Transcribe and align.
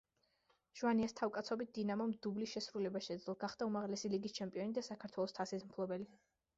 ჟვანიას 0.79 1.13
თავკაცობით 1.19 1.75
„დინამომ“ 1.75 2.15
დუბლის 2.29 2.55
შესრულება 2.57 3.05
შეძლო, 3.11 3.39
გახდა 3.47 3.71
უმაღლესი 3.71 4.15
ლიგის 4.17 4.39
ჩემპიონი 4.43 4.79
და 4.81 4.89
საქართველოს 4.93 5.41
თასის 5.41 5.73
მფლობელი. 5.73 6.15